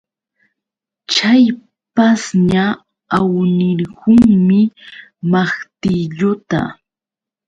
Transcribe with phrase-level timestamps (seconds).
[1.13, 1.43] Chay
[1.95, 2.65] pashña
[3.17, 4.59] awnirqunmi
[5.31, 6.61] maqtilluta.